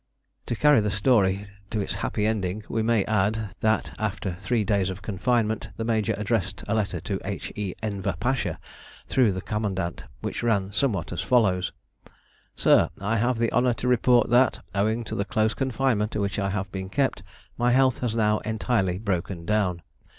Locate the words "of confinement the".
4.89-5.83